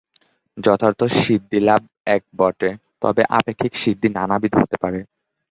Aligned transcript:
যথার্থ 0.57 1.01
সিদ্ধিলাভ 1.17 1.81
এক 2.07 2.21
বটে, 2.39 2.69
তবে 3.01 3.21
আপেক্ষিক 3.37 3.73
সিদ্ধি 3.81 4.07
নানাবিধ 4.17 4.53
হতে 4.61 4.77
পারে। 4.83 4.99